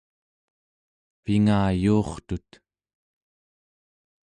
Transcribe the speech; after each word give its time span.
pingayuurtut 1.23 2.49